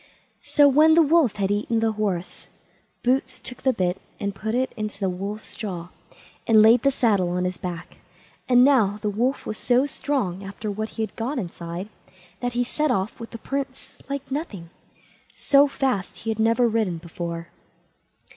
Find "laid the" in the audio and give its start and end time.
6.63-6.89